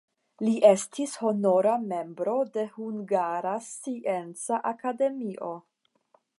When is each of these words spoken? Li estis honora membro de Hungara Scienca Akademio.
Li 0.45 0.53
estis 0.69 1.11
honora 1.25 1.73
membro 1.83 2.33
de 2.57 2.65
Hungara 2.79 3.53
Scienca 3.69 4.63
Akademio. 4.75 5.55